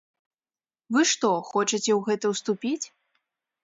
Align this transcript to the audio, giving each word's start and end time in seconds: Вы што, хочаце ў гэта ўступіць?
Вы 0.95 1.01
што, 1.11 1.31
хочаце 1.53 1.81
ў 1.97 2.01
гэта 2.11 2.25
ўступіць? 2.37 2.85